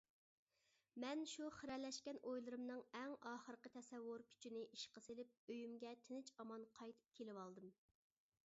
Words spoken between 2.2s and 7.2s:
ئويلىرىمنىڭ ئەڭ ئاخىرقى تەسەۋۋۇر كۈچىنى ئىشقا سېلىپ ئۆيۈمگە تىنچ ئامان قايتىپ